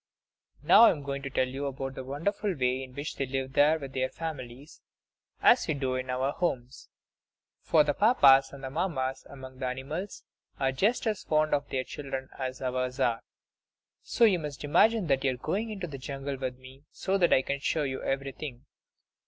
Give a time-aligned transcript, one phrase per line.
[0.63, 3.53] Now I am going to tell you about the wonderful way in which they live
[3.53, 4.81] there with their families,
[5.43, 6.89] as we do in our homes;
[7.61, 10.23] for the Papas and Mammas among the animals
[10.59, 13.21] are just as fond of their children as ours are.
[14.01, 17.31] So you must imagine that you are going into the jungle with me, so that
[17.31, 18.65] I can show you everything.